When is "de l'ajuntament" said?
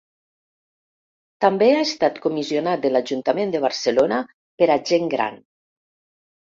2.87-3.55